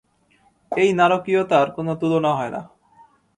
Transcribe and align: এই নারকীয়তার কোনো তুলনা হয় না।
এই 0.71 0.89
নারকীয়তার 0.93 1.67
কোনো 1.71 1.91
তুলনা 1.95 2.31
হয় 2.33 2.51
না। 2.51 2.61